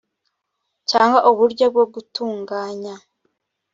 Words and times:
cyangwa 0.89 1.19
uburyo 1.31 1.65
bwo 1.73 1.85
gutunganya 1.93 2.95